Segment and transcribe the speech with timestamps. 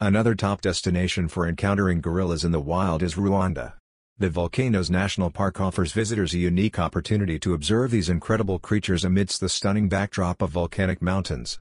[0.00, 3.72] Another top destination for encountering gorillas in the wild is Rwanda.
[4.18, 9.40] The Volcanoes National Park offers visitors a unique opportunity to observe these incredible creatures amidst
[9.40, 11.54] the stunning backdrop of volcanic mountains.